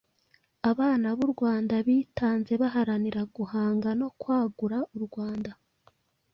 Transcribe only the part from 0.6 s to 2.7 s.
abana b’u Rwanda bitanze